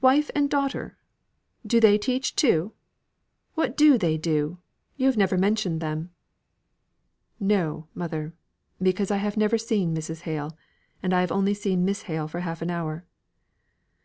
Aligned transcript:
"Wife 0.00 0.30
and 0.32 0.48
daughter! 0.48 0.96
Do 1.66 1.80
they 1.80 1.98
teach 1.98 2.36
too? 2.36 2.72
What 3.56 3.76
do 3.76 3.98
they 3.98 4.16
do? 4.16 4.58
You 4.96 5.06
have 5.06 5.16
never 5.16 5.36
mentioned 5.36 5.80
them." 5.80 6.10
"No! 7.40 7.88
mother, 7.92 8.32
because 8.80 9.10
I 9.10 9.16
have 9.16 9.36
never 9.36 9.58
seen 9.58 9.92
Mrs. 9.92 10.20
Hale; 10.20 10.56
I 11.02 11.20
have 11.20 11.32
only 11.32 11.52
seen 11.52 11.84
Miss 11.84 12.02
Hale 12.02 12.28
for 12.28 12.38
half 12.42 12.62
an 12.62 12.70
hour." 12.70 13.06